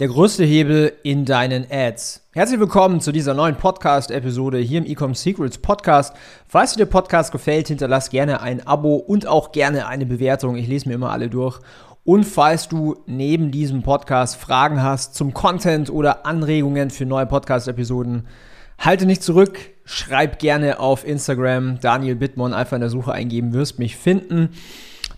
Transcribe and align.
der 0.00 0.08
größte 0.08 0.44
Hebel 0.44 0.92
in 1.02 1.24
deinen 1.24 1.66
Ads. 1.70 2.22
Herzlich 2.32 2.58
willkommen 2.58 3.00
zu 3.00 3.12
dieser 3.12 3.34
neuen 3.34 3.56
Podcast-Episode 3.56 4.58
hier 4.58 4.78
im 4.78 4.86
Ecom 4.86 5.14
Secrets 5.14 5.58
Podcast. 5.58 6.14
Falls 6.48 6.72
dir 6.72 6.78
der 6.78 6.86
Podcast 6.86 7.30
gefällt, 7.30 7.68
hinterlass 7.68 8.10
gerne 8.10 8.40
ein 8.40 8.66
Abo 8.66 8.96
und 8.96 9.26
auch 9.26 9.52
gerne 9.52 9.86
eine 9.86 10.06
Bewertung. 10.06 10.56
Ich 10.56 10.66
lese 10.66 10.88
mir 10.88 10.94
immer 10.94 11.10
alle 11.10 11.28
durch. 11.28 11.60
Und 12.04 12.24
falls 12.24 12.68
du 12.68 12.96
neben 13.06 13.50
diesem 13.50 13.82
Podcast 13.82 14.36
Fragen 14.36 14.82
hast 14.82 15.14
zum 15.14 15.34
Content 15.34 15.90
oder 15.90 16.26
Anregungen 16.26 16.90
für 16.90 17.06
neue 17.06 17.26
Podcast-Episoden, 17.26 18.26
halte 18.78 19.06
nicht 19.06 19.22
zurück. 19.22 19.58
Schreib 19.84 20.38
gerne 20.38 20.80
auf 20.80 21.06
Instagram 21.06 21.78
Daniel 21.80 22.16
Bittmann 22.16 22.54
einfach 22.54 22.76
in 22.76 22.80
der 22.80 22.90
Suche 22.90 23.12
eingeben, 23.12 23.52
wirst 23.52 23.78
mich 23.78 23.96
finden 23.96 24.50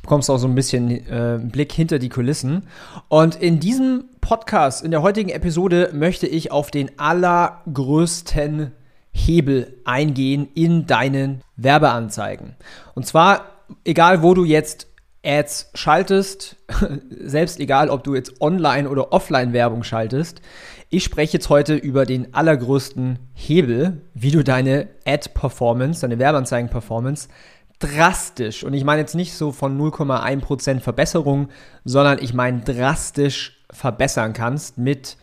bekommst 0.04 0.28
auch 0.30 0.36
so 0.36 0.46
ein 0.46 0.54
bisschen 0.54 0.90
äh, 0.90 1.40
Blick 1.42 1.72
hinter 1.72 1.98
die 1.98 2.10
Kulissen. 2.10 2.64
Und 3.08 3.36
in 3.36 3.58
diesem 3.58 4.04
Podcast, 4.20 4.84
in 4.84 4.90
der 4.90 5.00
heutigen 5.00 5.30
Episode, 5.30 5.90
möchte 5.94 6.26
ich 6.26 6.52
auf 6.52 6.70
den 6.70 6.98
allergrößten 6.98 8.72
Hebel 9.12 9.78
eingehen 9.86 10.46
in 10.54 10.86
deinen 10.86 11.40
Werbeanzeigen. 11.56 12.54
Und 12.94 13.06
zwar, 13.06 13.46
egal 13.84 14.22
wo 14.22 14.34
du 14.34 14.44
jetzt 14.44 14.88
Ads 15.24 15.70
schaltest, 15.72 16.56
selbst 17.10 17.58
egal 17.58 17.88
ob 17.88 18.04
du 18.04 18.14
jetzt 18.14 18.42
Online- 18.42 18.90
oder 18.90 19.10
Offline-Werbung 19.10 19.84
schaltest, 19.84 20.42
ich 20.90 21.02
spreche 21.02 21.38
jetzt 21.38 21.48
heute 21.48 21.76
über 21.76 22.04
den 22.04 22.34
allergrößten 22.34 23.18
Hebel, 23.32 24.02
wie 24.12 24.32
du 24.32 24.44
deine 24.44 24.88
Ad-Performance, 25.06 26.02
deine 26.02 26.18
Werbeanzeigen-Performance 26.18 27.28
drastisch, 27.78 28.64
und 28.64 28.74
ich 28.74 28.84
meine 28.84 29.00
jetzt 29.00 29.14
nicht 29.14 29.34
so 29.34 29.52
von 29.52 29.78
0,1% 29.78 30.80
Verbesserung, 30.80 31.48
sondern 31.84 32.18
ich 32.20 32.34
meine 32.34 32.60
drastisch 32.60 33.64
verbessern 33.70 34.32
kannst 34.32 34.78
mit 34.78 35.16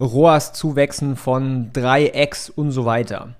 ROAS-Zuwächsen 0.00 1.16
von 1.16 1.72
3x 1.72 2.50
und 2.50 2.72
so 2.72 2.84
weiter. 2.84 3.34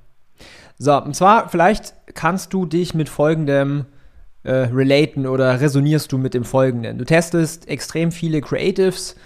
So, 0.78 0.96
und 1.02 1.14
zwar 1.14 1.48
vielleicht 1.48 1.94
kannst 2.14 2.52
du 2.52 2.66
dich 2.66 2.94
mit 2.94 3.08
folgendem 3.08 3.86
äh, 4.42 4.52
relaten 4.52 5.26
oder 5.26 5.60
resonierst 5.60 6.10
du 6.12 6.18
mit 6.18 6.34
dem 6.34 6.44
folgenden. 6.44 6.98
Du 6.98 7.04
testest 7.04 7.68
extrem 7.68 8.12
viele 8.12 8.40
Creatives, 8.40 9.16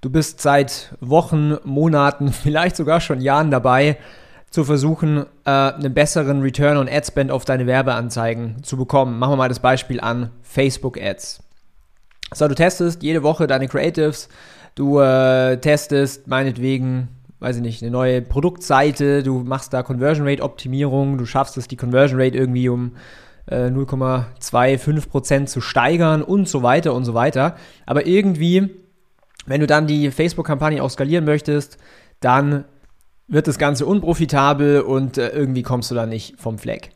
du 0.00 0.10
bist 0.10 0.40
seit 0.40 0.94
Wochen, 1.00 1.56
Monaten, 1.64 2.28
vielleicht 2.32 2.76
sogar 2.76 3.00
schon 3.00 3.20
Jahren 3.20 3.50
dabei, 3.50 3.98
zu 4.52 4.64
versuchen, 4.64 5.24
äh, 5.46 5.50
einen 5.50 5.94
besseren 5.94 6.42
Return 6.42 6.76
on 6.76 6.88
Ad 6.88 7.06
Spend 7.06 7.30
auf 7.30 7.46
deine 7.46 7.66
Werbeanzeigen 7.66 8.62
zu 8.62 8.76
bekommen. 8.76 9.18
Machen 9.18 9.32
wir 9.32 9.36
mal 9.36 9.48
das 9.48 9.60
Beispiel 9.60 9.98
an 9.98 10.30
Facebook 10.42 11.00
Ads. 11.00 11.42
So, 12.34 12.46
du 12.48 12.54
testest 12.54 13.02
jede 13.02 13.22
Woche 13.22 13.46
deine 13.46 13.66
Creatives, 13.66 14.28
du 14.74 15.00
äh, 15.00 15.56
testest 15.56 16.28
meinetwegen, 16.28 17.08
weiß 17.40 17.56
ich 17.56 17.62
nicht, 17.62 17.82
eine 17.82 17.90
neue 17.90 18.20
Produktseite, 18.20 19.22
du 19.22 19.38
machst 19.40 19.72
da 19.72 19.82
Conversion 19.82 20.28
Rate 20.28 20.42
Optimierung, 20.42 21.16
du 21.16 21.24
schaffst 21.24 21.56
es, 21.56 21.66
die 21.66 21.76
Conversion 21.76 22.20
Rate 22.20 22.36
irgendwie 22.36 22.68
um 22.68 22.92
äh, 23.46 23.68
0,25% 23.68 25.46
zu 25.46 25.62
steigern 25.62 26.22
und 26.22 26.46
so 26.46 26.62
weiter 26.62 26.92
und 26.92 27.06
so 27.06 27.14
weiter. 27.14 27.56
Aber 27.86 28.06
irgendwie, 28.06 28.68
wenn 29.46 29.62
du 29.62 29.66
dann 29.66 29.86
die 29.86 30.10
Facebook-Kampagne 30.10 30.82
auch 30.82 30.90
skalieren 30.90 31.24
möchtest, 31.24 31.78
dann 32.20 32.64
wird 33.28 33.46
das 33.46 33.58
Ganze 33.58 33.86
unprofitabel 33.86 34.80
und 34.80 35.18
äh, 35.18 35.28
irgendwie 35.28 35.62
kommst 35.62 35.90
du 35.90 35.94
da 35.94 36.06
nicht 36.06 36.38
vom 36.38 36.58
Fleck. 36.58 36.90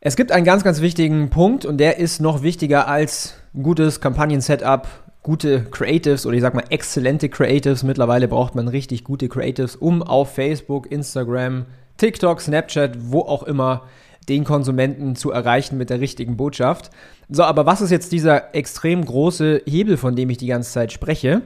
Es 0.00 0.16
gibt 0.16 0.32
einen 0.32 0.46
ganz, 0.46 0.64
ganz 0.64 0.80
wichtigen 0.80 1.28
Punkt 1.28 1.66
und 1.66 1.78
der 1.78 1.98
ist 1.98 2.20
noch 2.20 2.42
wichtiger 2.42 2.88
als 2.88 3.34
gutes 3.60 4.00
Kampagnen-Setup, 4.00 4.88
gute 5.22 5.64
Creatives 5.64 6.24
oder 6.24 6.36
ich 6.36 6.42
sag 6.42 6.54
mal 6.54 6.64
exzellente 6.70 7.28
Creatives. 7.28 7.82
Mittlerweile 7.82 8.26
braucht 8.26 8.54
man 8.54 8.68
richtig 8.68 9.04
gute 9.04 9.28
Creatives, 9.28 9.76
um 9.76 10.02
auf 10.02 10.34
Facebook, 10.34 10.90
Instagram, 10.90 11.66
TikTok, 11.98 12.40
Snapchat, 12.40 13.10
wo 13.10 13.20
auch 13.20 13.42
immer 13.42 13.82
den 14.28 14.44
Konsumenten 14.44 15.16
zu 15.16 15.32
erreichen 15.32 15.76
mit 15.76 15.90
der 15.90 16.00
richtigen 16.00 16.36
Botschaft. 16.36 16.90
So, 17.28 17.42
aber 17.42 17.66
was 17.66 17.82
ist 17.82 17.90
jetzt 17.90 18.12
dieser 18.12 18.54
extrem 18.54 19.04
große 19.04 19.62
Hebel, 19.66 19.96
von 19.98 20.16
dem 20.16 20.30
ich 20.30 20.38
die 20.38 20.46
ganze 20.46 20.72
Zeit 20.72 20.92
spreche? 20.92 21.42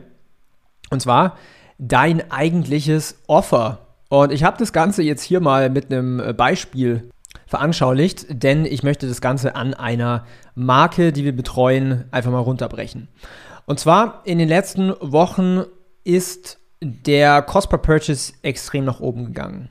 Und 0.91 1.01
zwar 1.01 1.37
dein 1.79 2.31
eigentliches 2.31 3.19
Offer. 3.27 3.87
Und 4.09 4.33
ich 4.33 4.45
habe 4.45 4.59
das 4.59 4.73
Ganze 4.73 5.03
jetzt 5.03 5.23
hier 5.23 5.41
mal 5.41 5.71
mit 5.71 5.91
einem 5.91 6.21
äh, 6.21 6.33
Beispiel 6.33 7.11
veranschaulicht, 7.47 8.27
denn 8.43 8.65
ich 8.65 8.83
möchte 8.83 9.07
das 9.07 9.21
Ganze 9.21 9.55
an 9.57 9.75
einer 9.75 10.25
Marke, 10.55 11.13
die 11.13 11.25
wir 11.25 11.35
betreuen, 11.35 12.05
einfach 12.11 12.31
mal 12.31 12.39
runterbrechen. 12.39 13.09
Und 13.67 13.81
zwar 13.81 14.23
in 14.25 14.39
den 14.39 14.49
letzten 14.49 14.93
Wochen 15.01 15.63
ist 16.05 16.59
der 16.83 17.43
Cost 17.43 17.71
per 17.71 17.79
Purchase 17.79 18.35
extrem 18.43 18.85
nach 18.85 19.01
oben 19.01 19.27
gegangen. 19.27 19.71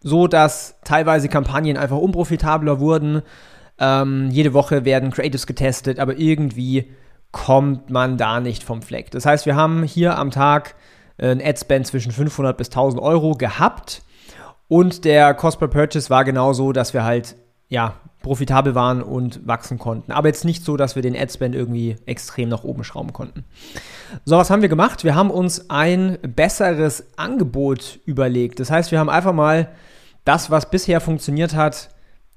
So 0.00 0.28
dass 0.28 0.76
teilweise 0.84 1.28
Kampagnen 1.28 1.76
einfach 1.76 1.98
unprofitabler 1.98 2.78
wurden. 2.78 3.22
Ähm, 3.80 4.30
jede 4.30 4.54
Woche 4.54 4.84
werden 4.84 5.10
Creatives 5.10 5.46
getestet, 5.46 5.98
aber 5.98 6.18
irgendwie 6.18 6.92
kommt 7.32 7.90
man 7.90 8.16
da 8.16 8.40
nicht 8.40 8.64
vom 8.64 8.82
Fleck. 8.82 9.10
Das 9.10 9.26
heißt, 9.26 9.46
wir 9.46 9.56
haben 9.56 9.82
hier 9.82 10.18
am 10.18 10.30
Tag 10.30 10.74
äh, 11.18 11.30
ein 11.30 11.42
Adspend 11.44 11.86
zwischen 11.86 12.12
500 12.12 12.56
bis 12.56 12.68
1000 12.68 13.02
Euro 13.02 13.32
gehabt 13.32 14.02
und 14.68 15.04
der 15.04 15.34
Cost 15.34 15.58
per 15.58 15.68
Purchase 15.68 16.10
war 16.10 16.24
genauso, 16.24 16.72
dass 16.72 16.92
wir 16.92 17.02
halt, 17.02 17.36
ja, 17.68 17.94
profitabel 18.22 18.74
waren 18.74 19.02
und 19.02 19.46
wachsen 19.46 19.78
konnten. 19.78 20.12
Aber 20.12 20.28
jetzt 20.28 20.44
nicht 20.44 20.64
so, 20.64 20.76
dass 20.76 20.96
wir 20.96 21.02
den 21.02 21.16
Adspend 21.16 21.54
irgendwie 21.54 21.96
extrem 22.04 22.48
nach 22.48 22.64
oben 22.64 22.84
schrauben 22.84 23.12
konnten. 23.12 23.44
So, 24.24 24.36
was 24.36 24.50
haben 24.50 24.60
wir 24.60 24.68
gemacht? 24.68 25.04
Wir 25.04 25.14
haben 25.14 25.30
uns 25.30 25.70
ein 25.70 26.18
besseres 26.22 27.06
Angebot 27.16 28.00
überlegt. 28.04 28.60
Das 28.60 28.70
heißt, 28.70 28.90
wir 28.90 28.98
haben 28.98 29.08
einfach 29.08 29.32
mal 29.32 29.68
das, 30.24 30.50
was 30.50 30.70
bisher 30.70 31.00
funktioniert 31.00 31.54
hat, 31.54 31.90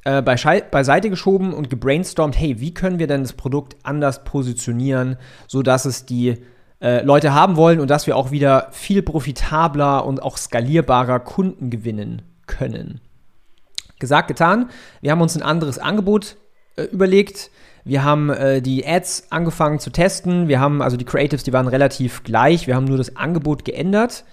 äh, 0.04 0.22
beiseite 0.22 1.10
geschoben 1.10 1.54
und 1.54 1.70
gebrainstormt, 1.70 2.40
hey, 2.40 2.60
wie 2.60 2.74
können 2.74 3.00
wir 3.00 3.08
denn 3.08 3.22
das 3.22 3.34
Produkt 3.34 3.76
anders 3.84 4.24
positionieren, 4.24 5.18
sodass 5.48 5.86
es 5.86 6.06
die 6.06 6.38
äh, 6.82 7.04
Leute 7.04 7.34
haben 7.34 7.56
wollen 7.56 7.80
und 7.80 7.90
dass 7.90 8.08
wir 8.08 8.18
auch 8.18 8.32
wieder 8.32 8.70
viel 8.72 9.04
profitabler 9.04 10.06
und 10.06 10.24
auch 10.24 10.38
skalierbarer 10.38 11.20
Kunden 11.20 11.70
gewinnen 11.70 12.24
können. 12.48 13.00
Gesagt, 14.00 14.28
getan. 14.28 14.70
Wir 15.02 15.12
haben 15.12 15.22
uns 15.22 15.36
ein 15.36 15.44
anderes 15.44 15.78
Angebot 15.78 16.38
äh, 16.76 16.84
überlegt. 16.84 17.52
Wir 17.84 18.04
haben 18.04 18.32
äh, 18.32 18.62
die 18.62 18.86
Ads 18.86 19.32
angefangen 19.32 19.80
zu 19.80 19.92
testen. 19.92 20.48
Wir 20.48 20.60
haben 20.60 20.82
also 20.82 20.98
die 20.98 21.06
Creatives, 21.06 21.44
die 21.44 21.54
waren 21.54 21.68
relativ 21.68 22.24
gleich. 22.24 22.66
Wir 22.66 22.76
haben 22.76 22.86
nur 22.86 22.98
das 22.98 23.16
Angebot 23.16 23.66
geändert. 23.66 24.26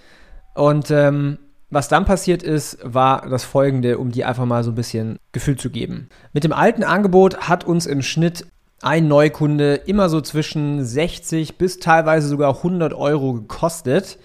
Und 0.55 0.89
ähm, 0.89 1.37
was 1.69 1.87
dann 1.87 2.05
passiert 2.05 2.41
ist, 2.43 2.79
war 2.83 3.27
das 3.29 3.43
folgende, 3.43 3.97
um 3.97 4.11
dir 4.11 4.27
einfach 4.27 4.45
mal 4.45 4.63
so 4.63 4.71
ein 4.71 4.75
bisschen 4.75 5.19
Gefühl 5.31 5.57
zu 5.57 5.69
geben. 5.69 6.09
Mit 6.33 6.43
dem 6.43 6.53
alten 6.53 6.83
Angebot 6.83 7.47
hat 7.47 7.63
uns 7.63 7.85
im 7.85 8.01
Schnitt 8.01 8.47
ein 8.81 9.07
Neukunde 9.07 9.75
immer 9.75 10.09
so 10.09 10.21
zwischen 10.21 10.83
60 10.83 11.57
bis 11.57 11.79
teilweise 11.79 12.27
sogar 12.27 12.57
100 12.57 12.93
Euro 12.93 13.33
gekostet. 13.33 14.17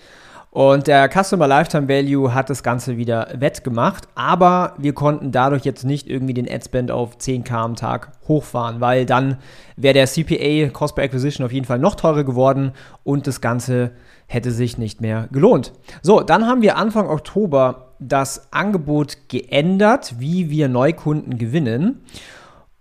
Und 0.54 0.86
der 0.86 1.10
Customer 1.10 1.48
Lifetime 1.48 1.88
Value 1.88 2.32
hat 2.32 2.48
das 2.48 2.62
Ganze 2.62 2.96
wieder 2.96 3.26
wettgemacht, 3.36 4.06
aber 4.14 4.74
wir 4.78 4.92
konnten 4.92 5.32
dadurch 5.32 5.64
jetzt 5.64 5.82
nicht 5.82 6.08
irgendwie 6.08 6.32
den 6.32 6.48
Adspend 6.48 6.92
auf 6.92 7.16
10k 7.16 7.50
am 7.54 7.74
Tag 7.74 8.12
hochfahren, 8.28 8.80
weil 8.80 9.04
dann 9.04 9.38
wäre 9.74 9.94
der 9.94 10.06
CPA, 10.06 10.68
Cost 10.68 10.94
per 10.94 11.02
Acquisition, 11.02 11.44
auf 11.44 11.50
jeden 11.50 11.66
Fall 11.66 11.80
noch 11.80 11.96
teurer 11.96 12.22
geworden 12.22 12.70
und 13.02 13.26
das 13.26 13.40
Ganze 13.40 13.90
hätte 14.28 14.52
sich 14.52 14.78
nicht 14.78 15.00
mehr 15.00 15.28
gelohnt. 15.32 15.72
So, 16.02 16.20
dann 16.20 16.46
haben 16.46 16.62
wir 16.62 16.76
Anfang 16.76 17.08
Oktober 17.08 17.96
das 17.98 18.52
Angebot 18.52 19.26
geändert, 19.26 20.14
wie 20.20 20.50
wir 20.50 20.68
Neukunden 20.68 21.36
gewinnen. 21.36 22.04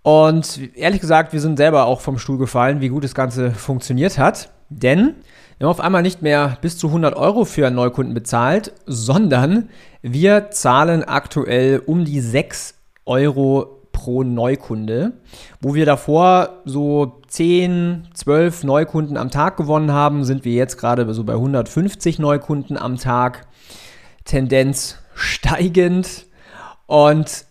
Und 0.02 0.60
ehrlich 0.76 1.00
gesagt, 1.00 1.32
wir 1.32 1.40
sind 1.40 1.56
selber 1.56 1.86
auch 1.86 2.02
vom 2.02 2.18
Stuhl 2.18 2.38
gefallen, 2.38 2.80
wie 2.80 2.88
gut 2.90 3.02
das 3.02 3.16
Ganze 3.16 3.50
funktioniert 3.50 4.16
hat. 4.16 4.50
Denn 4.68 5.16
wir 5.58 5.66
haben 5.66 5.70
auf 5.70 5.80
einmal 5.80 6.02
nicht 6.02 6.22
mehr 6.22 6.58
bis 6.60 6.78
zu 6.78 6.88
100 6.88 7.16
Euro 7.16 7.44
für 7.44 7.66
einen 7.66 7.76
Neukunden 7.76 8.14
bezahlt, 8.14 8.72
sondern 8.86 9.70
wir 10.02 10.50
zahlen 10.50 11.04
aktuell 11.04 11.82
um 11.84 12.04
die 12.04 12.20
6 12.20 12.74
Euro 13.06 13.74
pro 13.92 14.22
Neukunde, 14.22 15.12
wo 15.60 15.74
wir 15.74 15.86
davor 15.86 16.62
so 16.64 17.22
10, 17.28 18.08
12 18.12 18.64
Neukunden 18.64 19.16
am 19.16 19.30
Tag 19.30 19.56
gewonnen 19.56 19.92
haben, 19.92 20.24
sind 20.24 20.44
wir 20.44 20.52
jetzt 20.52 20.76
gerade 20.76 21.12
so 21.14 21.24
bei 21.24 21.34
150 21.34 22.18
Neukunden 22.18 22.76
am 22.76 22.98
Tag. 22.98 23.46
Tendenz 24.24 24.98
steigend. 25.14 26.26
Und 26.86 27.46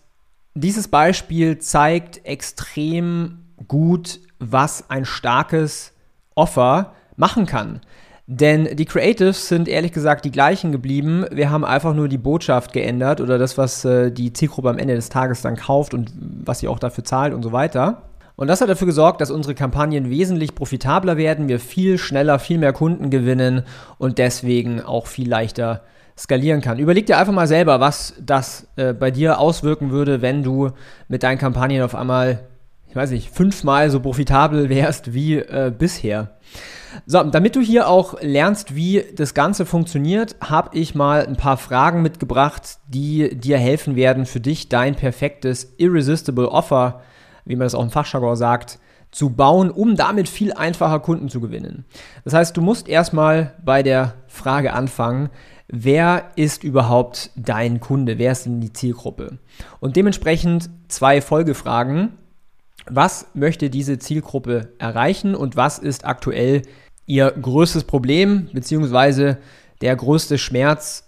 dieses 0.54 0.88
Beispiel 0.88 1.58
zeigt 1.58 2.24
extrem 2.24 3.46
gut, 3.66 4.20
was 4.38 4.90
ein 4.90 5.04
starkes 5.04 5.92
Offer 6.34 6.92
machen 7.16 7.46
kann. 7.46 7.80
Denn 8.26 8.76
die 8.76 8.86
Creatives 8.86 9.48
sind 9.48 9.68
ehrlich 9.68 9.92
gesagt 9.92 10.24
die 10.24 10.30
gleichen 10.30 10.72
geblieben. 10.72 11.26
Wir 11.30 11.50
haben 11.50 11.64
einfach 11.64 11.94
nur 11.94 12.08
die 12.08 12.16
Botschaft 12.16 12.72
geändert 12.72 13.20
oder 13.20 13.36
das, 13.36 13.58
was 13.58 13.84
äh, 13.84 14.10
die 14.10 14.32
Zielgruppe 14.32 14.70
am 14.70 14.78
Ende 14.78 14.94
des 14.94 15.10
Tages 15.10 15.42
dann 15.42 15.56
kauft 15.56 15.92
und 15.92 16.10
was 16.16 16.60
sie 16.60 16.68
auch 16.68 16.78
dafür 16.78 17.04
zahlt 17.04 17.34
und 17.34 17.42
so 17.42 17.52
weiter. 17.52 18.02
Und 18.36 18.48
das 18.48 18.60
hat 18.60 18.68
dafür 18.68 18.86
gesorgt, 18.86 19.20
dass 19.20 19.30
unsere 19.30 19.54
Kampagnen 19.54 20.10
wesentlich 20.10 20.54
profitabler 20.54 21.16
werden, 21.16 21.48
wir 21.48 21.60
viel 21.60 21.98
schneller, 21.98 22.38
viel 22.38 22.58
mehr 22.58 22.72
Kunden 22.72 23.10
gewinnen 23.10 23.62
und 23.98 24.18
deswegen 24.18 24.80
auch 24.80 25.06
viel 25.06 25.28
leichter 25.28 25.82
skalieren 26.18 26.60
kann. 26.60 26.78
Überleg 26.78 27.06
dir 27.06 27.18
einfach 27.18 27.32
mal 27.32 27.46
selber, 27.46 27.80
was 27.80 28.14
das 28.20 28.66
äh, 28.76 28.92
bei 28.92 29.10
dir 29.10 29.38
auswirken 29.38 29.90
würde, 29.90 30.22
wenn 30.22 30.42
du 30.42 30.70
mit 31.08 31.22
deinen 31.22 31.38
Kampagnen 31.38 31.82
auf 31.82 31.94
einmal, 31.94 32.40
ich 32.88 32.96
weiß 32.96 33.10
nicht, 33.10 33.30
fünfmal 33.30 33.90
so 33.90 34.00
profitabel 34.00 34.68
wärst 34.68 35.12
wie 35.12 35.36
äh, 35.36 35.72
bisher. 35.76 36.33
So, 37.06 37.22
damit 37.24 37.56
du 37.56 37.60
hier 37.60 37.88
auch 37.88 38.20
lernst, 38.20 38.74
wie 38.74 39.04
das 39.16 39.34
Ganze 39.34 39.66
funktioniert, 39.66 40.36
habe 40.40 40.76
ich 40.76 40.94
mal 40.94 41.26
ein 41.26 41.36
paar 41.36 41.56
Fragen 41.56 42.02
mitgebracht, 42.02 42.78
die 42.88 43.36
dir 43.36 43.58
helfen 43.58 43.96
werden, 43.96 44.26
für 44.26 44.40
dich 44.40 44.68
dein 44.68 44.94
perfektes 44.94 45.74
Irresistible 45.76 46.48
Offer, 46.48 47.02
wie 47.44 47.56
man 47.56 47.66
das 47.66 47.74
auch 47.74 47.82
im 47.82 47.90
Fachjargon 47.90 48.36
sagt, 48.36 48.78
zu 49.10 49.30
bauen, 49.30 49.70
um 49.70 49.96
damit 49.96 50.28
viel 50.28 50.52
einfacher 50.52 50.98
Kunden 51.00 51.28
zu 51.28 51.40
gewinnen. 51.40 51.84
Das 52.24 52.34
heißt, 52.34 52.56
du 52.56 52.60
musst 52.60 52.88
erstmal 52.88 53.54
bei 53.64 53.82
der 53.82 54.14
Frage 54.26 54.72
anfangen, 54.72 55.30
wer 55.68 56.30
ist 56.36 56.64
überhaupt 56.64 57.30
dein 57.36 57.80
Kunde? 57.80 58.18
Wer 58.18 58.32
ist 58.32 58.46
denn 58.46 58.60
die 58.60 58.72
Zielgruppe? 58.72 59.38
Und 59.80 59.96
dementsprechend 59.96 60.68
zwei 60.88 61.20
Folgefragen. 61.20 62.18
Was 62.86 63.28
möchte 63.34 63.70
diese 63.70 63.98
Zielgruppe 63.98 64.72
erreichen 64.78 65.34
und 65.34 65.56
was 65.56 65.78
ist 65.78 66.04
aktuell 66.04 66.62
ihr 67.06 67.30
größtes 67.30 67.84
Problem, 67.84 68.48
beziehungsweise 68.52 69.38
der 69.80 69.96
größte 69.96 70.38
Schmerz, 70.38 71.04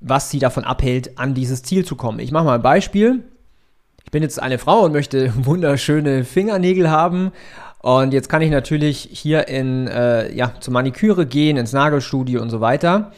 was 0.00 0.30
sie 0.30 0.38
davon 0.38 0.64
abhält, 0.64 1.18
an 1.18 1.34
dieses 1.34 1.62
Ziel 1.62 1.84
zu 1.84 1.96
kommen. 1.96 2.18
Ich 2.18 2.30
mache 2.30 2.44
mal 2.44 2.56
ein 2.56 2.62
Beispiel. 2.62 3.24
Ich 4.04 4.10
bin 4.10 4.22
jetzt 4.22 4.40
eine 4.40 4.58
Frau 4.58 4.84
und 4.84 4.92
möchte 4.92 5.32
wunderschöne 5.44 6.24
Fingernägel 6.24 6.90
haben. 6.90 7.32
Und 7.80 8.12
jetzt 8.12 8.28
kann 8.28 8.42
ich 8.42 8.50
natürlich 8.50 9.08
hier 9.12 9.48
in, 9.48 9.88
äh, 9.88 10.32
ja, 10.34 10.54
zur 10.60 10.72
Maniküre 10.72 11.26
gehen, 11.26 11.56
ins 11.56 11.72
Nagelstudio 11.72 12.40
und 12.40 12.50
so 12.50 12.60
weiter. 12.60 13.12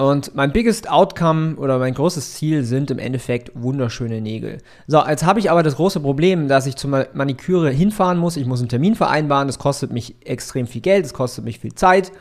Und 0.00 0.34
mein 0.34 0.50
biggest 0.50 0.88
Outcome 0.88 1.56
oder 1.56 1.78
mein 1.78 1.92
großes 1.92 2.32
Ziel 2.32 2.64
sind 2.64 2.90
im 2.90 2.98
Endeffekt 2.98 3.50
wunderschöne 3.54 4.22
Nägel. 4.22 4.56
So, 4.86 5.04
jetzt 5.06 5.26
habe 5.26 5.40
ich 5.40 5.50
aber 5.50 5.62
das 5.62 5.76
große 5.76 6.00
Problem, 6.00 6.48
dass 6.48 6.66
ich 6.66 6.76
zur 6.76 7.06
Maniküre 7.12 7.68
hinfahren 7.68 8.16
muss. 8.16 8.38
Ich 8.38 8.46
muss 8.46 8.60
einen 8.60 8.70
Termin 8.70 8.94
vereinbaren. 8.94 9.46
Das 9.46 9.58
kostet 9.58 9.92
mich 9.92 10.26
extrem 10.26 10.66
viel 10.66 10.80
Geld, 10.80 11.04
das 11.04 11.12
kostet 11.12 11.44
mich 11.44 11.58
viel 11.58 11.74
Zeit. 11.74 12.12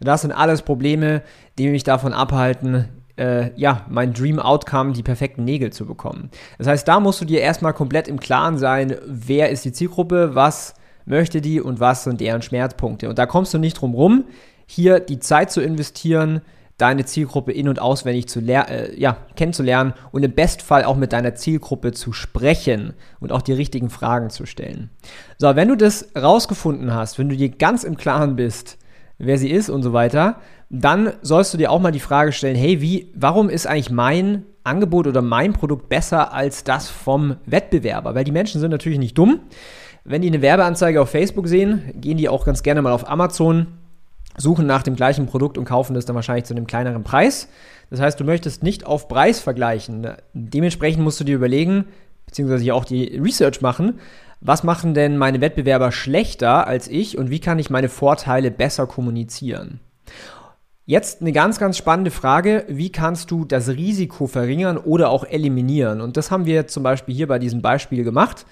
Das 0.00 0.22
sind 0.22 0.32
alles 0.32 0.62
Probleme, 0.62 1.22
die 1.58 1.68
mich 1.68 1.84
davon 1.84 2.12
abhalten, 2.12 2.88
äh, 3.16 3.50
ja, 3.54 3.86
mein 3.88 4.14
Dream 4.14 4.40
Outcome, 4.40 4.92
die 4.92 5.04
perfekten 5.04 5.44
Nägel 5.44 5.72
zu 5.72 5.86
bekommen. 5.86 6.30
Das 6.58 6.66
heißt, 6.66 6.88
da 6.88 6.98
musst 6.98 7.20
du 7.20 7.24
dir 7.24 7.40
erstmal 7.40 7.72
komplett 7.72 8.08
im 8.08 8.18
Klaren 8.18 8.58
sein, 8.58 8.96
wer 9.06 9.50
ist 9.50 9.64
die 9.64 9.72
Zielgruppe, 9.72 10.34
was 10.34 10.74
möchte 11.04 11.40
die 11.40 11.60
und 11.60 11.78
was 11.78 12.02
sind 12.02 12.20
deren 12.20 12.42
Schmerzpunkte. 12.42 13.08
Und 13.08 13.16
da 13.16 13.26
kommst 13.26 13.54
du 13.54 13.58
nicht 13.58 13.74
drum 13.74 13.94
rum, 13.94 14.24
hier 14.66 14.98
die 14.98 15.20
Zeit 15.20 15.52
zu 15.52 15.60
investieren, 15.60 16.42
deine 16.78 17.04
Zielgruppe 17.04 17.52
in- 17.52 17.68
und 17.68 17.80
auswendig 17.80 18.28
zu 18.28 18.40
äh, 18.40 18.98
ja, 18.98 19.18
kennenzulernen 19.36 19.94
und 20.12 20.22
im 20.22 20.32
Bestfall 20.32 20.84
auch 20.84 20.96
mit 20.96 21.12
deiner 21.12 21.34
Zielgruppe 21.34 21.92
zu 21.92 22.12
sprechen 22.12 22.94
und 23.20 23.32
auch 23.32 23.42
die 23.42 23.52
richtigen 23.52 23.90
Fragen 23.90 24.30
zu 24.30 24.46
stellen. 24.46 24.90
So, 25.38 25.54
wenn 25.56 25.68
du 25.68 25.76
das 25.76 26.08
rausgefunden 26.16 26.94
hast, 26.94 27.18
wenn 27.18 27.28
du 27.28 27.36
dir 27.36 27.50
ganz 27.50 27.82
im 27.82 27.96
Klaren 27.96 28.36
bist, 28.36 28.78
wer 29.18 29.38
sie 29.38 29.50
ist 29.50 29.68
und 29.68 29.82
so 29.82 29.92
weiter, 29.92 30.36
dann 30.70 31.12
sollst 31.22 31.52
du 31.52 31.58
dir 31.58 31.72
auch 31.72 31.80
mal 31.80 31.90
die 31.90 31.98
Frage 31.98 32.30
stellen, 32.32 32.56
hey, 32.56 32.80
wie, 32.80 33.12
warum 33.14 33.48
ist 33.48 33.66
eigentlich 33.66 33.90
mein 33.90 34.44
Angebot 34.62 35.08
oder 35.08 35.22
mein 35.22 35.54
Produkt 35.54 35.88
besser 35.88 36.32
als 36.32 36.62
das 36.62 36.88
vom 36.88 37.36
Wettbewerber? 37.46 38.14
Weil 38.14 38.24
die 38.24 38.32
Menschen 38.32 38.60
sind 38.60 38.70
natürlich 38.70 38.98
nicht 39.00 39.18
dumm. 39.18 39.40
Wenn 40.04 40.22
die 40.22 40.28
eine 40.28 40.42
Werbeanzeige 40.42 41.02
auf 41.02 41.10
Facebook 41.10 41.48
sehen, 41.48 41.92
gehen 41.94 42.18
die 42.18 42.28
auch 42.28 42.44
ganz 42.44 42.62
gerne 42.62 42.82
mal 42.82 42.92
auf 42.92 43.08
Amazon 43.10 43.77
suchen 44.38 44.66
nach 44.66 44.82
dem 44.82 44.96
gleichen 44.96 45.26
Produkt 45.26 45.58
und 45.58 45.64
kaufen 45.64 45.94
das 45.94 46.06
dann 46.06 46.16
wahrscheinlich 46.16 46.44
zu 46.44 46.54
einem 46.54 46.66
kleineren 46.66 47.04
Preis. 47.04 47.48
Das 47.90 48.00
heißt, 48.00 48.18
du 48.18 48.24
möchtest 48.24 48.62
nicht 48.62 48.86
auf 48.86 49.08
Preis 49.08 49.40
vergleichen. 49.40 50.06
Dementsprechend 50.32 51.02
musst 51.02 51.20
du 51.20 51.24
dir 51.24 51.36
überlegen, 51.36 51.86
beziehungsweise 52.26 52.72
auch 52.74 52.84
die 52.84 53.16
Research 53.16 53.60
machen, 53.60 54.00
was 54.40 54.62
machen 54.62 54.94
denn 54.94 55.16
meine 55.16 55.40
Wettbewerber 55.40 55.90
schlechter 55.90 56.66
als 56.66 56.86
ich 56.86 57.18
und 57.18 57.30
wie 57.30 57.40
kann 57.40 57.58
ich 57.58 57.70
meine 57.70 57.88
Vorteile 57.88 58.50
besser 58.50 58.86
kommunizieren? 58.86 59.80
Jetzt 60.86 61.20
eine 61.20 61.32
ganz, 61.32 61.58
ganz 61.58 61.76
spannende 61.76 62.10
Frage. 62.10 62.64
Wie 62.68 62.90
kannst 62.90 63.30
du 63.30 63.44
das 63.44 63.68
Risiko 63.68 64.26
verringern 64.26 64.78
oder 64.78 65.10
auch 65.10 65.24
eliminieren? 65.24 66.00
Und 66.00 66.16
das 66.16 66.30
haben 66.30 66.46
wir 66.46 66.66
zum 66.66 66.82
Beispiel 66.82 67.14
hier 67.14 67.26
bei 67.26 67.38
diesem 67.38 67.60
Beispiel 67.60 68.04
gemacht. 68.04 68.46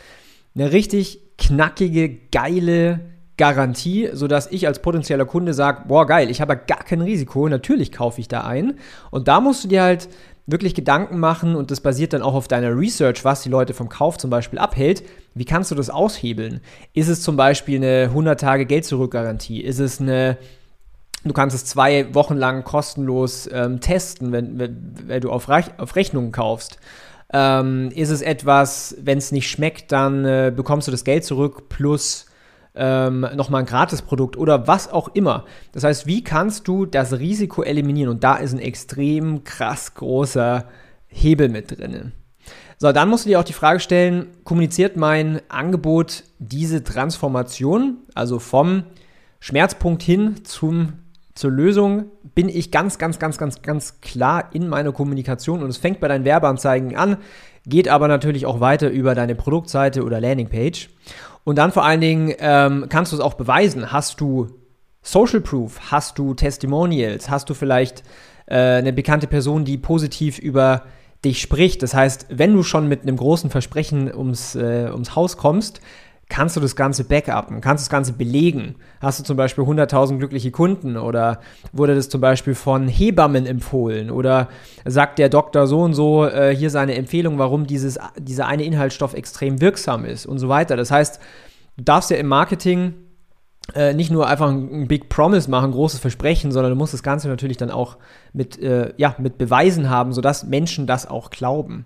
Eine 0.54 0.72
richtig 0.72 1.20
knackige, 1.38 2.10
geile 2.30 3.00
Garantie, 3.36 4.08
sodass 4.12 4.50
ich 4.50 4.66
als 4.66 4.80
potenzieller 4.80 5.26
Kunde 5.26 5.52
sage, 5.54 5.82
boah 5.86 6.06
geil, 6.06 6.30
ich 6.30 6.40
habe 6.40 6.56
gar 6.56 6.84
kein 6.84 7.02
Risiko, 7.02 7.48
natürlich 7.48 7.92
kaufe 7.92 8.20
ich 8.20 8.28
da 8.28 8.42
ein. 8.42 8.78
Und 9.10 9.28
da 9.28 9.40
musst 9.40 9.64
du 9.64 9.68
dir 9.68 9.82
halt 9.82 10.08
wirklich 10.46 10.74
Gedanken 10.74 11.18
machen 11.18 11.56
und 11.56 11.70
das 11.70 11.80
basiert 11.80 12.12
dann 12.12 12.22
auch 12.22 12.34
auf 12.34 12.48
deiner 12.48 12.76
Research, 12.76 13.24
was 13.24 13.42
die 13.42 13.48
Leute 13.48 13.74
vom 13.74 13.88
Kauf 13.88 14.16
zum 14.16 14.30
Beispiel 14.30 14.58
abhält. 14.58 15.02
Wie 15.34 15.44
kannst 15.44 15.70
du 15.70 15.74
das 15.74 15.90
aushebeln? 15.90 16.60
Ist 16.94 17.08
es 17.08 17.20
zum 17.20 17.36
Beispiel 17.36 17.76
eine 17.76 18.04
100 18.04 18.40
Tage 18.40 18.64
Geld-Zurück-Garantie? 18.64 19.60
Ist 19.60 19.80
es 19.80 20.00
eine 20.00 20.38
Du 21.24 21.32
kannst 21.32 21.56
es 21.56 21.64
zwei 21.64 22.14
Wochen 22.14 22.36
lang 22.36 22.62
kostenlos 22.62 23.48
ähm, 23.52 23.80
testen, 23.80 24.30
wenn, 24.30 24.60
wenn, 24.60 24.94
wenn, 25.06 25.20
du 25.20 25.32
auf, 25.32 25.48
Rech 25.48 25.66
auf 25.78 25.96
Rechnungen 25.96 26.30
kaufst. 26.30 26.78
Ähm, 27.32 27.90
ist 27.94 28.10
es 28.10 28.22
etwas, 28.22 28.96
wenn 29.00 29.18
es 29.18 29.32
nicht 29.32 29.50
schmeckt, 29.50 29.90
dann 29.90 30.24
äh, 30.24 30.52
bekommst 30.54 30.86
du 30.86 30.92
das 30.92 31.02
Geld 31.02 31.24
zurück 31.24 31.68
plus 31.68 32.26
ähm, 32.76 33.26
nochmal 33.34 33.62
ein 33.62 33.66
Gratisprodukt 33.66 34.36
oder 34.36 34.66
was 34.66 34.92
auch 34.92 35.08
immer. 35.14 35.44
Das 35.72 35.84
heißt, 35.84 36.06
wie 36.06 36.22
kannst 36.22 36.68
du 36.68 36.86
das 36.86 37.18
Risiko 37.18 37.62
eliminieren? 37.62 38.10
Und 38.10 38.24
da 38.24 38.36
ist 38.36 38.52
ein 38.52 38.58
extrem 38.58 39.44
krass 39.44 39.94
großer 39.94 40.66
Hebel 41.08 41.48
mit 41.48 41.78
drin. 41.78 42.12
So, 42.78 42.92
dann 42.92 43.08
musst 43.08 43.24
du 43.24 43.30
dir 43.30 43.40
auch 43.40 43.44
die 43.44 43.54
Frage 43.54 43.80
stellen, 43.80 44.28
kommuniziert 44.44 44.96
mein 44.96 45.40
Angebot 45.48 46.24
diese 46.38 46.84
Transformation, 46.84 47.98
also 48.14 48.38
vom 48.38 48.84
Schmerzpunkt 49.40 50.02
hin 50.02 50.44
zum, 50.44 50.92
zur 51.34 51.50
Lösung, 51.50 52.10
bin 52.34 52.50
ich 52.50 52.70
ganz, 52.70 52.98
ganz, 52.98 53.18
ganz, 53.18 53.38
ganz, 53.38 53.62
ganz 53.62 54.00
klar 54.02 54.50
in 54.52 54.68
meiner 54.68 54.92
Kommunikation 54.92 55.62
und 55.62 55.70
es 55.70 55.78
fängt 55.78 56.00
bei 56.00 56.08
deinen 56.08 56.26
Werbeanzeigen 56.26 56.96
an, 56.96 57.16
geht 57.64 57.88
aber 57.88 58.08
natürlich 58.08 58.44
auch 58.44 58.60
weiter 58.60 58.90
über 58.90 59.14
deine 59.14 59.34
Produktseite 59.34 60.04
oder 60.04 60.20
Landingpage. 60.20 60.90
Und 61.46 61.58
dann 61.58 61.70
vor 61.70 61.84
allen 61.84 62.00
Dingen 62.00 62.34
ähm, 62.40 62.86
kannst 62.88 63.12
du 63.12 63.16
es 63.16 63.22
auch 63.22 63.34
beweisen. 63.34 63.92
Hast 63.92 64.20
du 64.20 64.48
Social 65.00 65.40
Proof? 65.40 65.92
Hast 65.92 66.18
du 66.18 66.34
Testimonials? 66.34 67.30
Hast 67.30 67.48
du 67.48 67.54
vielleicht 67.54 68.02
äh, 68.46 68.56
eine 68.56 68.92
bekannte 68.92 69.28
Person, 69.28 69.64
die 69.64 69.78
positiv 69.78 70.40
über 70.40 70.82
dich 71.24 71.40
spricht? 71.40 71.84
Das 71.84 71.94
heißt, 71.94 72.26
wenn 72.30 72.52
du 72.52 72.64
schon 72.64 72.88
mit 72.88 73.02
einem 73.02 73.16
großen 73.16 73.48
Versprechen 73.50 74.12
ums, 74.12 74.56
äh, 74.56 74.90
ums 74.90 75.14
Haus 75.14 75.36
kommst, 75.36 75.80
kannst 76.28 76.56
du 76.56 76.60
das 76.60 76.74
Ganze 76.74 77.04
backuppen, 77.04 77.60
kannst 77.60 77.84
das 77.84 77.90
Ganze 77.90 78.12
belegen. 78.12 78.76
Hast 79.00 79.20
du 79.20 79.24
zum 79.24 79.36
Beispiel 79.36 79.64
100.000 79.64 80.18
glückliche 80.18 80.50
Kunden 80.50 80.96
oder 80.96 81.40
wurde 81.72 81.94
das 81.94 82.08
zum 82.08 82.20
Beispiel 82.20 82.54
von 82.54 82.88
Hebammen 82.88 83.46
empfohlen 83.46 84.10
oder 84.10 84.48
sagt 84.84 85.18
der 85.18 85.28
Doktor 85.28 85.66
so 85.66 85.82
und 85.82 85.94
so 85.94 86.26
äh, 86.26 86.54
hier 86.54 86.70
seine 86.70 86.94
Empfehlung, 86.94 87.38
warum 87.38 87.66
dieses, 87.66 87.98
dieser 88.18 88.46
eine 88.46 88.64
Inhaltsstoff 88.64 89.14
extrem 89.14 89.60
wirksam 89.60 90.04
ist 90.04 90.26
und 90.26 90.38
so 90.38 90.48
weiter. 90.48 90.76
Das 90.76 90.90
heißt, 90.90 91.20
du 91.76 91.84
darfst 91.84 92.10
ja 92.10 92.16
im 92.16 92.26
Marketing 92.26 92.94
äh, 93.74 93.94
nicht 93.94 94.10
nur 94.10 94.26
einfach 94.26 94.50
ein 94.50 94.88
Big 94.88 95.08
Promise 95.08 95.48
machen, 95.48 95.70
großes 95.70 96.00
Versprechen, 96.00 96.50
sondern 96.50 96.72
du 96.72 96.76
musst 96.76 96.92
das 96.92 97.02
Ganze 97.04 97.28
natürlich 97.28 97.56
dann 97.56 97.70
auch 97.70 97.98
mit, 98.32 98.60
äh, 98.60 98.92
ja, 98.96 99.14
mit 99.18 99.38
Beweisen 99.38 99.90
haben, 99.90 100.12
sodass 100.12 100.44
Menschen 100.44 100.88
das 100.88 101.06
auch 101.08 101.30
glauben. 101.30 101.84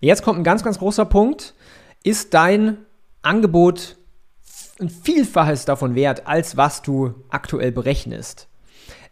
Jetzt 0.00 0.22
kommt 0.22 0.38
ein 0.38 0.44
ganz, 0.44 0.62
ganz 0.62 0.78
großer 0.78 1.04
Punkt. 1.04 1.54
Ist 2.02 2.34
dein 2.34 2.78
Angebot 3.24 3.96
ein 4.80 4.88
Vielfaches 4.88 5.64
davon 5.64 5.94
wert, 5.94 6.26
als 6.26 6.56
was 6.56 6.82
du 6.82 7.14
aktuell 7.30 7.72
berechnest. 7.72 8.48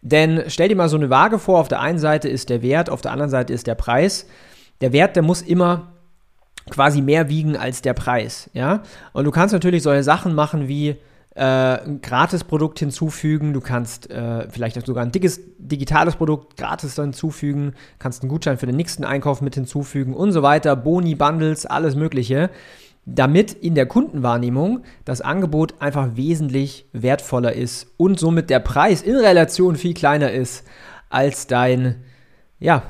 Denn 0.01 0.43
stell 0.47 0.67
dir 0.67 0.75
mal 0.75 0.89
so 0.89 0.97
eine 0.97 1.09
Waage 1.09 1.39
vor, 1.39 1.59
auf 1.59 1.69
der 1.69 1.79
einen 1.79 1.99
Seite 1.99 2.27
ist 2.27 2.49
der 2.49 2.61
Wert, 2.61 2.89
auf 2.89 3.01
der 3.01 3.11
anderen 3.11 3.29
Seite 3.29 3.53
ist 3.53 3.67
der 3.67 3.75
Preis. 3.75 4.27
Der 4.81 4.91
Wert, 4.91 5.15
der 5.15 5.23
muss 5.23 5.41
immer 5.41 5.93
quasi 6.69 7.01
mehr 7.01 7.29
wiegen 7.29 7.55
als 7.55 7.81
der 7.81 7.93
Preis, 7.93 8.49
ja? 8.53 8.83
Und 9.13 9.25
du 9.25 9.31
kannst 9.31 9.53
natürlich 9.53 9.83
solche 9.83 10.03
Sachen 10.03 10.35
machen 10.35 10.67
wie 10.67 10.97
äh, 11.35 11.43
ein 11.43 12.01
Gratis-Produkt 12.01 12.79
hinzufügen, 12.79 13.53
du 13.53 13.61
kannst 13.61 14.09
äh, 14.11 14.49
vielleicht 14.49 14.85
sogar 14.85 15.03
ein 15.03 15.11
dickes 15.11 15.41
digitales 15.57 16.15
Produkt 16.15 16.57
gratis 16.57 16.95
hinzufügen, 16.95 17.73
kannst 17.99 18.21
einen 18.21 18.29
Gutschein 18.29 18.57
für 18.57 18.65
den 18.65 18.75
nächsten 18.75 19.03
Einkauf 19.03 19.41
mit 19.41 19.55
hinzufügen 19.55 20.13
und 20.13 20.31
so 20.31 20.43
weiter, 20.43 20.75
Boni, 20.75 21.15
Bundles, 21.15 21.65
alles 21.65 21.95
Mögliche, 21.95 22.49
damit 23.05 23.51
in 23.51 23.75
der 23.75 23.85
Kundenwahrnehmung 23.85 24.83
das 25.05 25.21
Angebot 25.21 25.81
einfach 25.81 26.15
wesentlich 26.15 26.85
wertvoller 26.93 27.53
ist 27.53 27.87
und 27.97 28.19
somit 28.19 28.49
der 28.49 28.59
Preis 28.59 29.01
in 29.01 29.15
Relation 29.15 29.75
viel 29.75 29.93
kleiner 29.93 30.31
ist 30.31 30.65
als 31.09 31.47
dein 31.47 32.03
ja, 32.59 32.83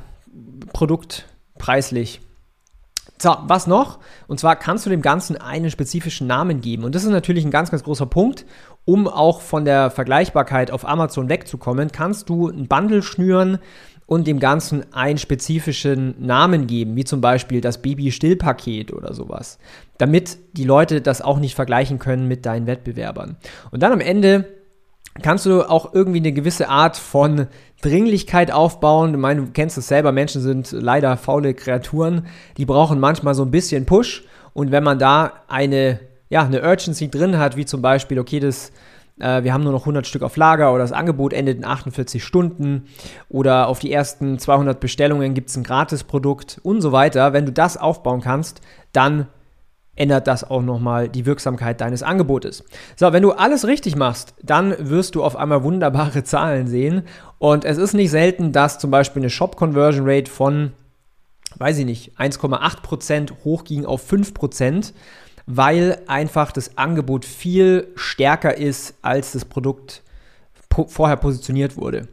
Produkt 0.71 1.25
preislich. 1.57 2.21
So, 3.21 3.35
was 3.43 3.67
noch? 3.67 3.99
Und 4.27 4.39
zwar 4.39 4.55
kannst 4.55 4.85
du 4.85 4.89
dem 4.89 5.01
Ganzen 5.01 5.37
einen 5.37 5.71
spezifischen 5.71 6.27
Namen 6.27 6.61
geben. 6.61 6.83
Und 6.83 6.93
das 6.93 7.05
ist 7.05 7.09
natürlich 7.09 7.45
ein 7.45 7.51
ganz, 7.51 7.71
ganz 7.71 7.83
großer 7.83 8.05
Punkt. 8.05 8.45
Um 8.85 9.07
auch 9.07 9.39
von 9.39 9.63
der 9.63 9.91
Vergleichbarkeit 9.91 10.71
auf 10.71 10.85
Amazon 10.85 11.29
wegzukommen, 11.29 11.93
kannst 11.93 12.27
du 12.27 12.49
ein 12.49 12.67
Bundle 12.67 13.01
schnüren 13.01 13.59
und 14.05 14.27
dem 14.27 14.39
Ganzen 14.39 14.93
einen 14.93 15.17
spezifischen 15.17 16.15
Namen 16.19 16.67
geben, 16.67 16.95
wie 16.95 17.03
zum 17.03 17.21
Beispiel 17.21 17.61
das 17.61 17.81
Baby-Still-Paket 17.81 18.93
oder 18.93 19.13
sowas, 19.13 19.57
damit 19.97 20.37
die 20.53 20.65
Leute 20.65 21.01
das 21.01 21.21
auch 21.21 21.39
nicht 21.39 21.55
vergleichen 21.55 21.99
können 21.99 22.27
mit 22.27 22.45
deinen 22.45 22.67
Wettbewerbern. 22.67 23.37
Und 23.71 23.81
dann 23.81 23.91
am 23.91 24.01
Ende 24.01 24.45
kannst 25.21 25.45
du 25.45 25.61
auch 25.69 25.93
irgendwie 25.93 26.19
eine 26.19 26.33
gewisse 26.33 26.69
Art 26.69 26.97
von 26.97 27.47
Dringlichkeit 27.81 28.51
aufbauen. 28.51 29.13
Ich 29.13 29.19
meine, 29.19 29.41
du 29.41 29.51
kennst 29.51 29.77
es 29.77 29.87
selber, 29.87 30.11
Menschen 30.11 30.41
sind 30.41 30.71
leider 30.71 31.15
faule 31.17 31.53
Kreaturen, 31.53 32.27
die 32.57 32.65
brauchen 32.65 32.99
manchmal 32.99 33.35
so 33.35 33.43
ein 33.43 33.51
bisschen 33.51 33.85
Push. 33.85 34.23
Und 34.53 34.71
wenn 34.71 34.83
man 34.83 34.99
da 34.99 35.33
eine, 35.47 35.99
ja, 36.29 36.43
eine 36.43 36.63
Urgency 36.63 37.09
drin 37.09 37.37
hat, 37.37 37.55
wie 37.57 37.65
zum 37.65 37.81
Beispiel, 37.81 38.19
okay, 38.19 38.39
das, 38.39 38.71
äh, 39.19 39.43
wir 39.43 39.53
haben 39.53 39.63
nur 39.63 39.73
noch 39.73 39.81
100 39.81 40.07
Stück 40.07 40.23
auf 40.23 40.37
Lager 40.37 40.71
oder 40.73 40.83
das 40.83 40.91
Angebot 40.91 41.33
endet 41.33 41.57
in 41.57 41.65
48 41.65 42.23
Stunden 42.23 42.85
oder 43.29 43.67
auf 43.67 43.79
die 43.79 43.91
ersten 43.91 44.39
200 44.39 44.79
Bestellungen 44.79 45.33
gibt 45.33 45.49
es 45.49 45.57
ein 45.57 45.63
Gratisprodukt 45.63 46.59
und 46.63 46.81
so 46.81 46.91
weiter. 46.91 47.33
Wenn 47.33 47.45
du 47.45 47.51
das 47.51 47.77
aufbauen 47.77 48.21
kannst, 48.21 48.61
dann 48.91 49.27
ändert 49.95 50.27
das 50.27 50.49
auch 50.49 50.61
nochmal 50.61 51.07
die 51.07 51.25
Wirksamkeit 51.25 51.79
deines 51.79 52.01
Angebotes. 52.01 52.63
So, 52.95 53.13
wenn 53.13 53.21
du 53.21 53.31
alles 53.31 53.67
richtig 53.67 53.95
machst, 53.95 54.33
dann 54.41 54.75
wirst 54.79 55.15
du 55.15 55.23
auf 55.23 55.35
einmal 55.35 55.63
wunderbare 55.63 56.23
Zahlen 56.23 56.67
sehen. 56.67 57.03
Und 57.37 57.65
es 57.65 57.77
ist 57.77 57.93
nicht 57.93 58.09
selten, 58.09 58.51
dass 58.51 58.79
zum 58.79 58.89
Beispiel 58.89 59.21
eine 59.21 59.29
Shop-Conversion 59.29 60.09
Rate 60.09 60.31
von, 60.31 60.73
weiß 61.57 61.77
ich 61.77 61.85
nicht, 61.85 62.17
1,8% 62.17 63.43
hochging 63.43 63.85
auf 63.85 64.11
5%, 64.11 64.93
weil 65.45 65.99
einfach 66.07 66.51
das 66.51 66.77
Angebot 66.77 67.25
viel 67.25 67.87
stärker 67.95 68.57
ist, 68.57 68.95
als 69.01 69.33
das 69.33 69.45
Produkt 69.45 70.01
po 70.69 70.87
vorher 70.87 71.17
positioniert 71.17 71.77
wurde. 71.77 72.07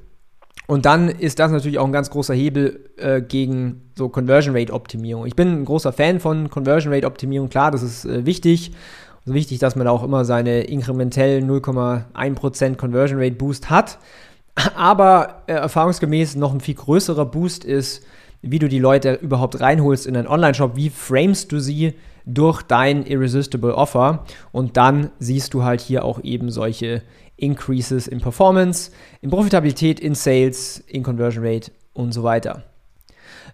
Und 0.67 0.87
dann 0.87 1.09
ist 1.09 1.41
das 1.41 1.51
natürlich 1.51 1.79
auch 1.79 1.87
ein 1.87 1.93
ganz 1.93 2.11
großer 2.11 2.35
Hebel 2.35 2.91
äh, 2.97 3.21
gegen 3.21 3.91
so 3.97 4.09
Conversion 4.09 4.57
Rate 4.57 4.73
Optimierung. 4.73 5.27
Ich 5.27 5.35
bin 5.35 5.49
ein 5.49 5.65
großer 5.65 5.93
Fan 5.93 6.21
von 6.21 6.49
Conversion 6.49 6.93
Rate 6.93 7.07
Optimierung. 7.07 7.49
Klar, 7.49 7.73
das 7.73 7.83
ist 7.83 8.05
äh, 8.05 8.25
wichtig. 8.25 8.73
Also 9.23 9.35
wichtig, 9.35 9.59
dass 9.59 9.75
man 9.75 9.89
auch 9.89 10.05
immer 10.05 10.25
seine 10.25 10.63
inkrementellen 10.63 11.51
0,1% 11.51 12.77
Conversion 12.77 13.21
Rate 13.21 13.35
Boost 13.35 13.69
hat. 13.69 13.99
Aber 14.77 15.43
äh, 15.49 15.55
erfahrungsgemäß 15.55 16.37
noch 16.37 16.53
ein 16.53 16.61
viel 16.61 16.75
größerer 16.75 17.27
Boost 17.27 17.65
ist, 17.65 18.05
wie 18.43 18.59
du 18.59 18.69
die 18.69 18.79
Leute 18.79 19.15
überhaupt 19.15 19.61
reinholst 19.61 20.07
in 20.07 20.15
deinen 20.15 20.27
Online-Shop. 20.27 20.77
Wie 20.77 20.91
framest 20.91 21.53
du 21.53 21.61
sie 21.61 21.95
durch 22.25 22.63
dein 22.63 23.05
Irresistible 23.05 23.75
Offer? 23.75 24.25
Und 24.53 24.77
dann 24.77 25.11
siehst 25.19 25.55
du 25.55 25.65
halt 25.65 25.81
hier 25.81 26.05
auch 26.05 26.23
eben 26.23 26.51
solche 26.51 27.03
Increases 27.37 28.07
in 28.07 28.21
Performance, 28.21 28.91
in 29.21 29.31
Profitabilität, 29.31 30.01
in 30.01 30.15
Sales, 30.15 30.79
in 30.87 31.03
Conversion 31.03 31.45
Rate 31.45 31.73
und 31.93 32.13
so 32.13 32.23
weiter. 32.23 32.65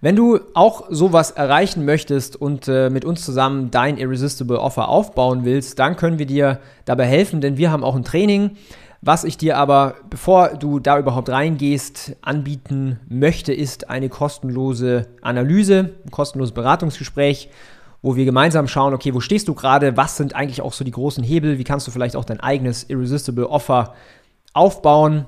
Wenn 0.01 0.17
du 0.17 0.41
auch 0.55 0.87
sowas 0.91 1.31
erreichen 1.31 1.85
möchtest 1.85 2.37
und 2.37 2.69
äh, 2.69 2.91
mit 2.91 3.05
uns 3.05 3.25
zusammen 3.25 3.71
dein 3.71 3.97
Irresistible 3.97 4.59
Offer 4.59 4.89
aufbauen 4.89 5.45
willst, 5.45 5.79
dann 5.79 5.97
können 5.97 6.19
wir 6.19 6.27
dir 6.27 6.61
dabei 6.85 7.07
helfen, 7.07 7.41
denn 7.41 7.57
wir 7.57 7.71
haben 7.71 7.85
auch 7.85 7.97
ein 7.97 8.05
Training, 8.05 8.57
was 9.03 9.25
ich 9.25 9.37
dir 9.37 9.57
aber, 9.59 9.97
bevor 10.11 10.51
du 10.51 10.81
da 10.81 10.99
überhaupt 10.99 11.29
reingehst, 11.29 12.17
anbieten 12.23 12.99
möchte, 13.09 13.53
ist 13.53 13.91
eine 13.91 14.09
kostenlose 14.09 15.09
Analyse, 15.23 15.95
ein 16.05 16.11
kostenloses 16.11 16.55
Beratungsgespräch, 16.55 17.51
wo 18.03 18.17
wir 18.17 18.25
gemeinsam 18.25 18.69
schauen, 18.69 18.95
okay, 18.95 19.15
wo 19.15 19.21
stehst 19.21 19.49
du 19.49 19.55
gerade, 19.55 19.97
was 19.97 20.17
sind 20.17 20.35
eigentlich 20.35 20.63
auch 20.63 20.73
so 20.73 20.85
die 20.85 20.93
großen 20.93 21.25
Hebel, 21.25 21.59
wie 21.59 21.65
kannst 21.65 21.87
du 21.87 21.91
vielleicht 21.91 22.17
auch 22.17 22.25
dein 22.25 22.41
eigenes 22.41 22.85
Irresistible 22.85 23.49
Offer 23.49 23.95
aufbauen? 24.53 25.27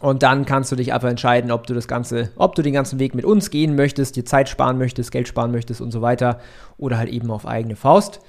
Und 0.00 0.22
dann 0.22 0.44
kannst 0.44 0.70
du 0.70 0.76
dich 0.76 0.92
einfach 0.92 1.08
entscheiden, 1.08 1.50
ob 1.50 1.66
du 1.66 1.74
das 1.74 1.88
Ganze, 1.88 2.30
ob 2.36 2.54
du 2.54 2.62
den 2.62 2.72
ganzen 2.72 3.00
Weg 3.00 3.14
mit 3.14 3.24
uns 3.24 3.50
gehen 3.50 3.74
möchtest, 3.74 4.14
dir 4.14 4.24
Zeit 4.24 4.48
sparen 4.48 4.78
möchtest, 4.78 5.10
Geld 5.10 5.26
sparen 5.26 5.50
möchtest 5.50 5.80
und 5.80 5.90
so 5.90 6.02
weiter 6.02 6.38
oder 6.76 6.98
halt 6.98 7.08
eben 7.08 7.30
auf 7.30 7.46
eigene 7.46 7.74
Faust. 7.74 8.20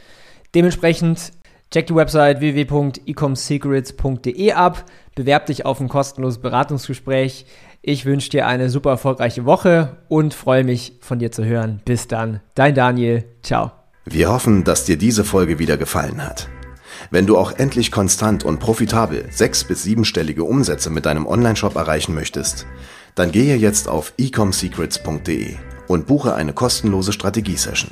Dementsprechend 0.55 1.31
check 1.71 1.87
die 1.87 1.95
Website 1.95 2.39
www.ecomsecrets.de 2.39 4.51
ab, 4.53 4.85
bewerb 5.15 5.47
dich 5.47 5.65
auf 5.65 5.79
ein 5.79 5.89
kostenloses 5.89 6.41
Beratungsgespräch. 6.41 7.45
Ich 7.81 8.05
wünsche 8.05 8.29
dir 8.29 8.47
eine 8.47 8.69
super 8.69 8.91
erfolgreiche 8.91 9.45
Woche 9.45 9.97
und 10.09 10.33
freue 10.33 10.63
mich 10.63 10.93
von 10.99 11.19
dir 11.19 11.31
zu 11.31 11.45
hören. 11.45 11.81
Bis 11.85 12.07
dann, 12.07 12.41
dein 12.55 12.75
Daniel. 12.75 13.23
Ciao. 13.41 13.71
Wir 14.05 14.29
hoffen, 14.29 14.63
dass 14.63 14.85
dir 14.85 14.97
diese 14.97 15.23
Folge 15.23 15.59
wieder 15.59 15.77
gefallen 15.77 16.25
hat. 16.25 16.49
Wenn 17.11 17.25
du 17.25 17.37
auch 17.37 17.53
endlich 17.53 17.91
konstant 17.91 18.43
und 18.43 18.59
profitabel 18.59 19.25
sechs- 19.31 19.63
bis 19.63 19.83
siebenstellige 19.83 20.43
Umsätze 20.43 20.89
mit 20.89 21.05
deinem 21.05 21.25
Onlineshop 21.25 21.75
erreichen 21.75 22.13
möchtest, 22.13 22.65
dann 23.15 23.31
gehe 23.31 23.55
jetzt 23.55 23.87
auf 23.87 24.13
ecomsecrets.de 24.17 25.55
und 25.87 26.07
buche 26.07 26.35
eine 26.35 26.53
kostenlose 26.53 27.13
Strategiesession. 27.13 27.91